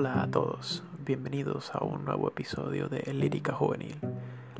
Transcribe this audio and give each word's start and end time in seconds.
Hola 0.00 0.22
a 0.22 0.30
todos, 0.30 0.84
bienvenidos 1.04 1.74
a 1.74 1.82
un 1.82 2.04
nuevo 2.04 2.28
episodio 2.28 2.88
de 2.88 3.12
Lírica 3.12 3.52
Juvenil. 3.52 3.96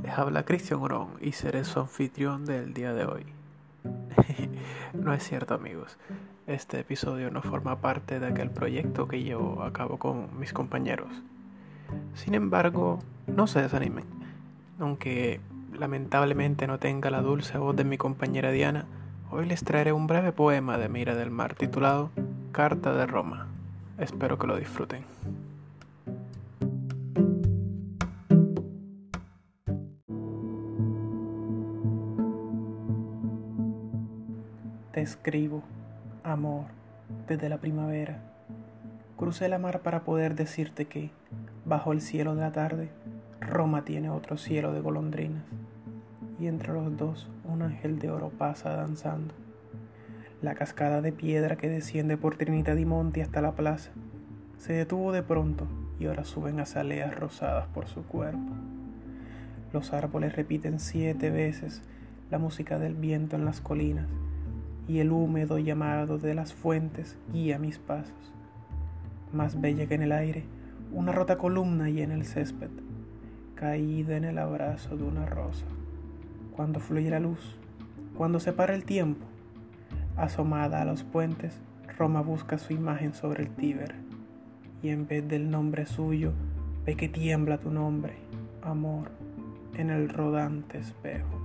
Les 0.00 0.16
habla 0.16 0.44
Cristian 0.44 0.78
Urón 0.80 1.08
y 1.20 1.32
seré 1.32 1.64
su 1.64 1.80
anfitrión 1.80 2.44
del 2.44 2.72
día 2.72 2.94
de 2.94 3.04
hoy. 3.04 3.26
no 4.92 5.12
es 5.12 5.24
cierto 5.24 5.54
amigos, 5.54 5.98
este 6.46 6.78
episodio 6.78 7.32
no 7.32 7.42
forma 7.42 7.80
parte 7.80 8.20
de 8.20 8.28
aquel 8.28 8.48
proyecto 8.48 9.08
que 9.08 9.24
llevo 9.24 9.64
a 9.64 9.72
cabo 9.72 9.98
con 9.98 10.38
mis 10.38 10.52
compañeros. 10.52 11.10
Sin 12.14 12.36
embargo, 12.36 13.00
no 13.26 13.48
se 13.48 13.60
desanimen, 13.60 14.04
aunque 14.78 15.40
lamentablemente 15.76 16.68
no 16.68 16.78
tenga 16.78 17.10
la 17.10 17.22
dulce 17.22 17.58
voz 17.58 17.74
de 17.74 17.82
mi 17.82 17.98
compañera 17.98 18.52
Diana, 18.52 18.86
hoy 19.32 19.46
les 19.46 19.64
traeré 19.64 19.92
un 19.92 20.06
breve 20.06 20.30
poema 20.30 20.78
de 20.78 20.88
Mira 20.88 21.16
del 21.16 21.32
Mar 21.32 21.56
titulado 21.56 22.12
Carta 22.52 22.92
de 22.92 23.08
Roma. 23.08 23.48
Espero 23.96 24.36
que 24.38 24.48
lo 24.48 24.56
disfruten. 24.56 25.04
Te 34.90 35.00
escribo, 35.00 35.62
amor, 36.24 36.64
desde 37.28 37.48
la 37.48 37.58
primavera. 37.58 38.20
Crucé 39.16 39.48
la 39.48 39.58
mar 39.58 39.80
para 39.82 40.02
poder 40.02 40.34
decirte 40.34 40.86
que, 40.86 41.10
bajo 41.64 41.92
el 41.92 42.00
cielo 42.00 42.34
de 42.34 42.40
la 42.40 42.50
tarde, 42.50 42.90
Roma 43.40 43.84
tiene 43.84 44.10
otro 44.10 44.36
cielo 44.36 44.72
de 44.72 44.80
golondrinas, 44.80 45.44
y 46.40 46.48
entre 46.48 46.72
los 46.72 46.96
dos 46.96 47.30
un 47.44 47.62
ángel 47.62 48.00
de 48.00 48.10
oro 48.10 48.30
pasa 48.30 48.70
danzando 48.70 49.34
la 50.44 50.54
cascada 50.54 51.00
de 51.00 51.10
piedra 51.10 51.56
que 51.56 51.70
desciende 51.70 52.18
por 52.18 52.36
Trinidad 52.36 52.76
y 52.76 52.84
Monte 52.84 53.22
hasta 53.22 53.40
la 53.40 53.52
plaza 53.52 53.92
se 54.58 54.74
detuvo 54.74 55.10
de 55.10 55.22
pronto 55.22 55.66
y 55.98 56.04
ahora 56.04 56.24
suben 56.24 56.60
azaleas 56.60 57.18
rosadas 57.18 57.66
por 57.68 57.86
su 57.86 58.02
cuerpo. 58.04 58.52
Los 59.72 59.94
árboles 59.94 60.36
repiten 60.36 60.80
siete 60.80 61.30
veces 61.30 61.80
la 62.30 62.38
música 62.38 62.78
del 62.78 62.94
viento 62.94 63.36
en 63.36 63.46
las 63.46 63.62
colinas 63.62 64.06
y 64.86 64.98
el 64.98 65.12
húmedo 65.12 65.58
llamado 65.58 66.18
de 66.18 66.34
las 66.34 66.52
fuentes 66.52 67.16
guía 67.32 67.58
mis 67.58 67.78
pasos. 67.78 68.32
Más 69.32 69.58
bella 69.58 69.86
que 69.86 69.94
en 69.94 70.02
el 70.02 70.12
aire, 70.12 70.44
una 70.92 71.12
rota 71.12 71.38
columna 71.38 71.88
y 71.88 72.02
en 72.02 72.12
el 72.12 72.26
césped, 72.26 72.70
caída 73.54 74.18
en 74.18 74.24
el 74.24 74.36
abrazo 74.36 74.94
de 74.94 75.04
una 75.04 75.24
rosa. 75.24 75.64
Cuando 76.54 76.80
fluye 76.80 77.08
la 77.08 77.18
luz, 77.18 77.56
cuando 78.14 78.40
se 78.40 78.52
para 78.52 78.74
el 78.74 78.84
tiempo, 78.84 79.24
Asomada 80.16 80.80
a 80.80 80.84
los 80.84 81.02
puentes, 81.02 81.60
Roma 81.98 82.20
busca 82.20 82.56
su 82.56 82.72
imagen 82.72 83.14
sobre 83.14 83.42
el 83.42 83.50
Tíber, 83.50 83.96
y 84.80 84.90
en 84.90 85.08
vez 85.08 85.26
del 85.26 85.50
nombre 85.50 85.86
suyo, 85.86 86.32
ve 86.86 86.94
que 86.96 87.08
tiembla 87.08 87.58
tu 87.58 87.70
nombre, 87.70 88.14
amor, 88.62 89.10
en 89.76 89.90
el 89.90 90.08
rodante 90.08 90.78
espejo. 90.78 91.40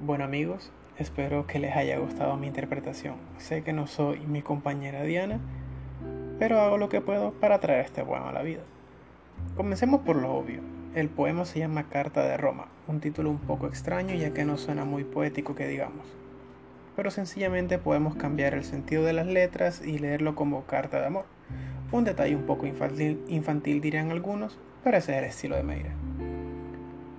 Bueno 0.00 0.24
amigos, 0.24 0.72
espero 0.96 1.46
que 1.46 1.58
les 1.58 1.76
haya 1.76 1.98
gustado 1.98 2.38
mi 2.38 2.46
interpretación. 2.46 3.16
Sé 3.36 3.62
que 3.62 3.74
no 3.74 3.86
soy 3.86 4.20
mi 4.20 4.40
compañera 4.40 5.02
Diana, 5.02 5.38
pero 6.38 6.60
hago 6.60 6.78
lo 6.78 6.88
que 6.88 7.00
puedo 7.00 7.32
para 7.32 7.58
traer 7.58 7.84
este 7.84 8.04
poema 8.04 8.30
a 8.30 8.32
la 8.32 8.42
vida. 8.42 8.62
Comencemos 9.56 10.00
por 10.02 10.16
lo 10.16 10.32
obvio. 10.32 10.60
El 10.94 11.08
poema 11.08 11.44
se 11.44 11.58
llama 11.58 11.88
Carta 11.88 12.22
de 12.22 12.36
Roma, 12.36 12.66
un 12.86 13.00
título 13.00 13.30
un 13.30 13.38
poco 13.38 13.66
extraño 13.66 14.14
ya 14.14 14.32
que 14.32 14.44
no 14.44 14.56
suena 14.56 14.84
muy 14.84 15.04
poético 15.04 15.54
que 15.54 15.68
digamos. 15.68 16.06
Pero 16.96 17.10
sencillamente 17.10 17.78
podemos 17.78 18.16
cambiar 18.16 18.54
el 18.54 18.64
sentido 18.64 19.04
de 19.04 19.12
las 19.12 19.26
letras 19.26 19.82
y 19.84 19.98
leerlo 19.98 20.34
como 20.34 20.64
carta 20.64 20.98
de 21.00 21.06
amor. 21.06 21.26
Un 21.92 22.04
detalle 22.04 22.34
un 22.34 22.44
poco 22.44 22.66
infantil, 22.66 23.80
dirían 23.80 24.10
algunos, 24.10 24.58
pero 24.82 24.96
ese 24.96 25.12
es 25.12 25.18
el 25.18 25.24
estilo 25.24 25.56
de 25.56 25.62
Meira. 25.62 25.90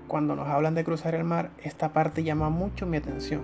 Cuando 0.08 0.36
nos 0.36 0.48
hablan 0.48 0.76
de 0.76 0.84
cruzar 0.84 1.16
el 1.16 1.24
mar, 1.24 1.52
esta 1.64 1.94
parte 1.94 2.24
llama 2.24 2.50
mucho 2.50 2.86
mi 2.86 2.98
atención. 2.98 3.44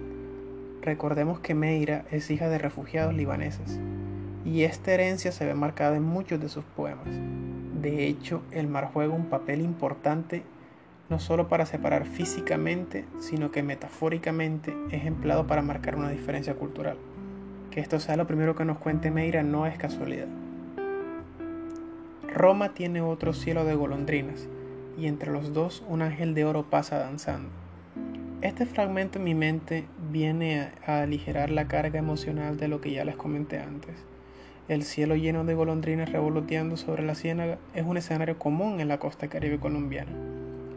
Recordemos 0.81 1.39
que 1.39 1.55
Meira 1.55 2.05
es 2.11 2.29
hija 2.31 2.49
de 2.49 2.57
refugiados 2.57 3.13
libaneses, 3.13 3.79
y 4.45 4.63
esta 4.63 4.93
herencia 4.93 5.31
se 5.31 5.43
ve 5.43 5.55
marcada 5.55 5.97
en 5.97 6.03
muchos 6.03 6.39
de 6.39 6.49
sus 6.49 6.63
poemas. 6.63 7.07
De 7.81 8.07
hecho, 8.07 8.43
el 8.51 8.67
mar 8.67 8.91
juega 8.93 9.13
un 9.13 9.25
papel 9.25 9.61
importante 9.61 10.43
no 11.09 11.19
solo 11.19 11.47
para 11.47 11.65
separar 11.65 12.05
físicamente, 12.05 13.05
sino 13.19 13.51
que 13.51 13.63
metafóricamente 13.63 14.75
es 14.91 15.05
empleado 15.05 15.45
para 15.47 15.61
marcar 15.61 15.95
una 15.95 16.09
diferencia 16.09 16.55
cultural. 16.55 16.97
Que 17.71 17.79
esto 17.79 17.99
sea 17.99 18.17
lo 18.17 18.27
primero 18.27 18.55
que 18.55 18.65
nos 18.65 18.77
cuente 18.77 19.11
Meira 19.11 19.43
no 19.43 19.65
es 19.65 19.77
casualidad. 19.77 20.27
Roma 22.33 22.73
tiene 22.73 23.01
otro 23.01 23.33
cielo 23.33 23.65
de 23.65 23.75
golondrinas, 23.75 24.47
y 24.97 25.07
entre 25.07 25.31
los 25.31 25.53
dos 25.53 25.83
un 25.87 26.01
ángel 26.01 26.33
de 26.33 26.45
oro 26.45 26.63
pasa 26.69 26.99
danzando. 26.99 27.49
Este 28.41 28.65
fragmento 28.65 29.19
en 29.19 29.25
mi 29.25 29.35
mente 29.35 29.85
viene 30.11 30.71
a 30.85 31.01
aligerar 31.01 31.49
la 31.49 31.67
carga 31.67 31.99
emocional 31.99 32.57
de 32.57 32.67
lo 32.67 32.81
que 32.81 32.91
ya 32.91 33.05
les 33.05 33.15
comenté 33.15 33.59
antes 33.59 33.95
el 34.67 34.83
cielo 34.83 35.15
lleno 35.15 35.45
de 35.45 35.53
golondrinas 35.53 36.11
revoloteando 36.11 36.75
sobre 36.75 37.03
la 37.03 37.13
ciénaga 37.13 37.59
es 37.75 37.85
un 37.85 37.97
escenario 37.97 38.39
común 38.39 38.79
en 38.79 38.87
la 38.87 38.97
costa 38.97 39.27
caribe 39.27 39.59
colombiana 39.59 40.11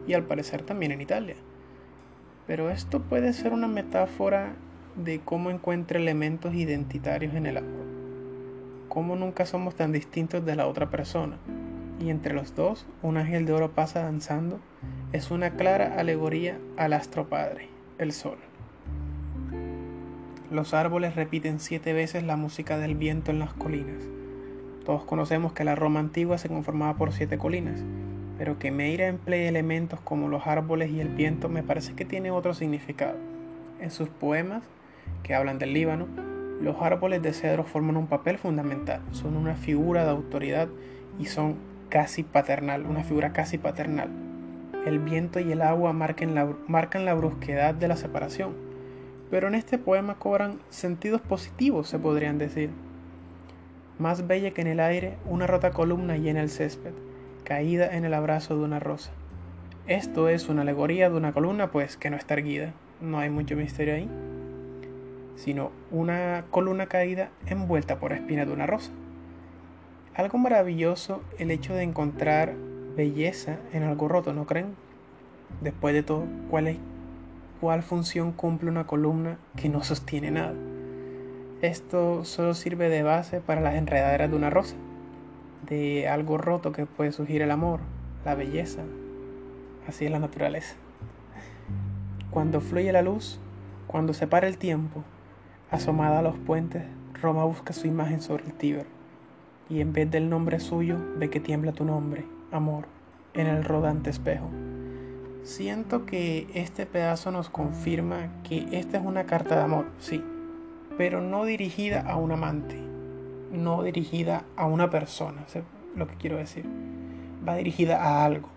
y 0.07 0.13
al 0.13 0.23
parecer 0.23 0.61
también 0.61 0.91
en 0.91 1.01
Italia. 1.01 1.35
Pero 2.45 2.69
esto 2.69 3.01
puede 3.01 3.33
ser 3.33 3.51
una 3.51 3.67
metáfora 3.67 4.53
de 4.95 5.19
cómo 5.19 5.49
encuentra 5.49 5.99
elementos 5.99 6.53
identitarios 6.53 7.33
en 7.33 7.45
el 7.45 7.57
amor. 7.57 7.85
Cómo 8.89 9.15
nunca 9.15 9.45
somos 9.45 9.75
tan 9.75 9.91
distintos 9.91 10.45
de 10.45 10.55
la 10.55 10.67
otra 10.67 10.89
persona. 10.89 11.37
Y 11.99 12.09
entre 12.09 12.33
los 12.33 12.55
dos, 12.55 12.85
un 13.03 13.17
ángel 13.17 13.45
de 13.45 13.53
oro 13.53 13.71
pasa 13.71 14.03
danzando, 14.03 14.59
es 15.13 15.31
una 15.31 15.51
clara 15.51 15.99
alegoría 15.99 16.57
al 16.77 16.93
astro 16.93 17.27
padre, 17.27 17.69
el 17.97 18.13
sol. 18.13 18.37
Los 20.51 20.73
árboles 20.73 21.15
repiten 21.15 21.59
siete 21.59 21.93
veces 21.93 22.23
la 22.23 22.35
música 22.35 22.79
del 22.79 22.95
viento 22.95 23.29
en 23.29 23.37
las 23.37 23.53
colinas. 23.53 24.01
Todos 24.83 25.03
conocemos 25.03 25.53
que 25.53 25.63
la 25.63 25.75
Roma 25.75 25.99
antigua 25.99 26.39
se 26.39 26.49
conformaba 26.49 26.95
por 26.95 27.13
siete 27.13 27.37
colinas, 27.37 27.83
pero 28.35 28.57
que 28.57 28.71
Meira 28.71 29.05
emplee 29.05 29.47
elementos 29.47 29.99
como 29.99 30.27
los 30.27 30.47
árboles 30.47 30.89
y 30.89 31.01
el 31.01 31.09
viento 31.09 31.49
me 31.49 31.61
parece 31.61 31.93
que 31.93 32.03
tiene 32.03 32.31
otro 32.31 32.55
significado. 32.55 33.15
En 33.79 33.91
sus 33.91 34.09
poemas, 34.09 34.63
que 35.21 35.35
hablan 35.35 35.59
del 35.59 35.71
Líbano, 35.71 36.07
los 36.59 36.81
árboles 36.81 37.21
de 37.21 37.33
cedro 37.33 37.63
forman 37.63 37.95
un 37.95 38.07
papel 38.07 38.39
fundamental, 38.39 39.01
son 39.11 39.37
una 39.37 39.53
figura 39.53 40.03
de 40.03 40.09
autoridad 40.09 40.67
y 41.19 41.27
son 41.27 41.57
casi 41.89 42.23
paternal, 42.23 42.87
una 42.87 43.03
figura 43.03 43.33
casi 43.33 43.59
paternal. 43.59 44.09
El 44.87 44.97
viento 44.97 45.39
y 45.39 45.51
el 45.51 45.61
agua 45.61 45.93
marcan 45.93 46.33
la, 46.33 46.51
marcan 46.67 47.05
la 47.05 47.13
brusquedad 47.13 47.75
de 47.75 47.87
la 47.87 47.97
separación 47.97 48.68
pero 49.29 49.47
en 49.47 49.55
este 49.55 49.77
poema 49.77 50.15
cobran 50.15 50.59
sentidos 50.69 51.21
positivos, 51.21 51.87
se 51.87 51.99
podrían 51.99 52.37
decir. 52.37 52.69
Más 53.97 54.27
bella 54.27 54.51
que 54.51 54.61
en 54.61 54.67
el 54.67 54.79
aire, 54.79 55.17
una 55.25 55.45
rota 55.45 55.71
columna 55.71 56.17
llena 56.17 56.41
el 56.41 56.49
césped, 56.49 56.93
caída 57.43 57.95
en 57.95 58.05
el 58.05 58.13
abrazo 58.13 58.57
de 58.57 58.63
una 58.63 58.79
rosa. 58.79 59.11
Esto 59.87 60.29
es 60.29 60.49
una 60.49 60.61
alegoría 60.61 61.09
de 61.09 61.17
una 61.17 61.33
columna, 61.33 61.71
pues 61.71 61.97
que 61.97 62.09
no 62.09 62.17
está 62.17 62.35
erguida, 62.35 62.73
no 63.01 63.19
hay 63.19 63.29
mucho 63.29 63.55
misterio 63.55 63.95
ahí, 63.95 64.09
sino 65.35 65.71
una 65.91 66.45
columna 66.51 66.87
caída 66.87 67.29
envuelta 67.47 67.99
por 67.99 68.13
espinas 68.13 68.47
de 68.47 68.53
una 68.53 68.67
rosa. 68.67 68.91
Algo 70.15 70.37
maravilloso 70.37 71.21
el 71.37 71.49
hecho 71.51 71.73
de 71.73 71.83
encontrar 71.83 72.53
belleza 72.95 73.57
en 73.73 73.83
algo 73.83 74.07
roto, 74.07 74.33
¿no 74.33 74.45
creen? 74.45 74.75
Después 75.61 75.93
de 75.93 76.03
todo, 76.03 76.25
¿cuál 76.49 76.67
es 76.67 76.77
cuál 77.59 77.83
función 77.83 78.31
cumple 78.31 78.69
una 78.69 78.87
columna 78.87 79.37
que 79.55 79.69
no 79.69 79.83
sostiene 79.83 80.31
nada. 80.31 80.55
Esto 81.61 82.23
solo 82.23 82.53
sirve 82.53 82.89
de 82.89 83.03
base 83.03 83.41
para 83.41 83.59
las 83.59 83.75
enredaderas 83.75 84.29
de 84.29 84.35
una 84.37 84.49
rosa, 84.49 84.75
de 85.67 86.07
algo 86.07 86.37
roto 86.37 86.71
que 86.71 86.85
puede 86.85 87.11
surgir 87.11 87.41
el 87.41 87.51
amor, 87.51 87.81
la 88.23 88.35
belleza. 88.35 88.83
Así 89.87 90.05
es 90.05 90.11
la 90.11 90.19
naturaleza. 90.19 90.75
Cuando 92.31 92.61
fluye 92.61 92.93
la 92.93 93.01
luz, 93.01 93.39
cuando 93.87 94.13
se 94.13 94.27
para 94.27 94.47
el 94.47 94.57
tiempo, 94.57 95.03
asomada 95.71 96.19
a 96.19 96.21
los 96.23 96.37
puentes, 96.37 96.83
Roma 97.21 97.43
busca 97.43 97.73
su 97.73 97.87
imagen 97.87 98.21
sobre 98.21 98.45
el 98.45 98.53
Tíber, 98.53 98.85
y 99.69 99.81
en 99.81 99.91
vez 99.91 100.09
del 100.09 100.29
nombre 100.29 100.59
suyo 100.59 100.97
ve 101.17 101.29
que 101.29 101.39
tiembla 101.39 101.73
tu 101.73 101.83
nombre, 101.83 102.25
amor, 102.51 102.85
en 103.33 103.47
el 103.47 103.65
rodante 103.65 104.09
espejo. 104.09 104.49
Siento 105.43 106.05
que 106.05 106.47
este 106.53 106.85
pedazo 106.85 107.31
nos 107.31 107.49
confirma 107.49 108.29
que 108.43 108.67
esta 108.71 108.97
es 108.97 109.05
una 109.05 109.25
carta 109.25 109.55
de 109.55 109.61
amor, 109.61 109.85
sí, 109.97 110.21
pero 110.97 111.21
no 111.21 111.45
dirigida 111.45 112.01
a 112.01 112.17
un 112.17 112.33
amante, 112.33 112.75
no 113.51 113.83
dirigida 113.83 114.43
a 114.57 114.65
una 114.65 114.89
persona, 114.89 115.45
lo 115.95 116.07
que 116.07 116.15
quiero 116.15 116.37
decir. 116.37 116.65
Va 117.47 117.55
dirigida 117.55 118.03
a 118.03 118.25
algo, 118.25 118.49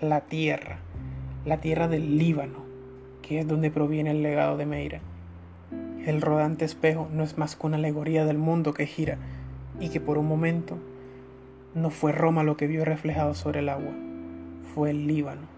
la 0.00 0.20
tierra, 0.20 0.78
la 1.46 1.58
tierra 1.60 1.88
del 1.88 2.18
Líbano, 2.18 2.64
que 3.22 3.40
es 3.40 3.48
donde 3.48 3.70
proviene 3.70 4.10
el 4.10 4.22
legado 4.22 4.58
de 4.58 4.66
Meira. 4.66 5.00
El 6.04 6.20
rodante 6.20 6.66
espejo 6.66 7.08
no 7.10 7.24
es 7.24 7.38
más 7.38 7.56
que 7.56 7.66
una 7.66 7.78
alegoría 7.78 8.26
del 8.26 8.38
mundo 8.38 8.74
que 8.74 8.86
gira 8.86 9.16
y 9.80 9.88
que 9.88 10.00
por 10.00 10.18
un 10.18 10.28
momento 10.28 10.76
no 11.74 11.88
fue 11.88 12.12
Roma 12.12 12.42
lo 12.42 12.58
que 12.58 12.66
vio 12.66 12.84
reflejado 12.84 13.34
sobre 13.34 13.60
el 13.60 13.70
agua, 13.70 13.92
fue 14.74 14.90
el 14.90 15.06
Líbano. 15.06 15.55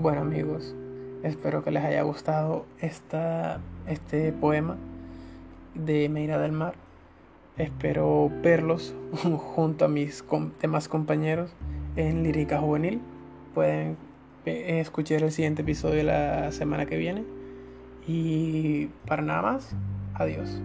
Bueno 0.00 0.22
amigos, 0.22 0.74
espero 1.22 1.62
que 1.62 1.70
les 1.70 1.84
haya 1.84 2.00
gustado 2.00 2.64
esta, 2.80 3.60
este 3.86 4.32
poema 4.32 4.78
de 5.74 6.08
Meira 6.08 6.38
del 6.38 6.52
Mar. 6.52 6.72
Espero 7.58 8.32
verlos 8.42 8.94
junto 9.54 9.84
a 9.84 9.88
mis 9.88 10.24
demás 10.62 10.88
compañeros 10.88 11.52
en 11.96 12.22
Lírica 12.22 12.60
Juvenil. 12.60 13.02
Pueden 13.52 13.98
eh, 14.46 14.80
escuchar 14.80 15.22
el 15.22 15.32
siguiente 15.32 15.60
episodio 15.60 16.02
la 16.02 16.50
semana 16.50 16.86
que 16.86 16.96
viene. 16.96 17.22
Y 18.06 18.86
para 19.06 19.20
nada 19.20 19.42
más, 19.42 19.76
adiós. 20.14 20.62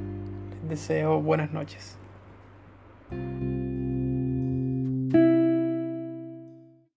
Les 0.62 0.70
deseo 0.70 1.22
buenas 1.22 1.52
noches. 1.52 1.98